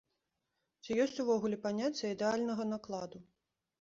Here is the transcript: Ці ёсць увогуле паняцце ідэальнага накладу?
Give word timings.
Ці 0.83 0.95
ёсць 1.03 1.21
увогуле 1.23 1.57
паняцце 1.67 2.05
ідэальнага 2.15 2.69
накладу? 2.75 3.17